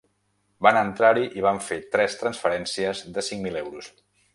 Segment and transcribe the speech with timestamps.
[0.67, 3.97] Van entrar-hi i van fer tres transferències de cinc mil euros.